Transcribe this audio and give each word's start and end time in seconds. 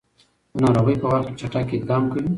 د 0.55 0.55
ناروغۍ 0.63 0.95
په 1.01 1.07
وخت 1.11 1.25
کې 1.27 1.35
چټک 1.39 1.67
اقدام 1.77 2.03
کوي. 2.11 2.29